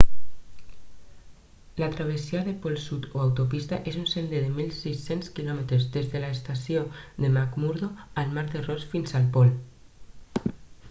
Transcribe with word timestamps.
la 1.81 1.89
travessia 1.95 2.39
del 2.45 2.55
pol 2.63 2.77
sud 2.85 3.03
o 3.17 3.19
autopista 3.25 3.77
és 3.91 3.99
un 4.03 4.07
sender 4.13 4.39
de 4.45 4.49
1600 4.55 5.29
km 5.39 5.59
des 5.71 5.85
de 6.15 6.21
l'estació 6.23 6.81
de 7.25 7.29
mcmurdo 7.35 7.91
al 8.23 8.33
mar 8.39 8.47
de 8.55 8.63
ross 8.69 8.87
fins 8.95 9.13
el 9.21 9.29
pol 9.37 9.53